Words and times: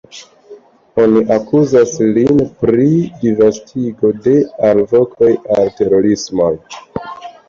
Oni 1.01 1.19
akuzas 1.33 1.91
lin 2.15 2.39
pri 2.61 2.87
disvastigo 3.23 4.11
de 4.29 4.33
“alvokoj 4.71 5.29
al 5.57 5.71
terorismo”. 5.81 6.49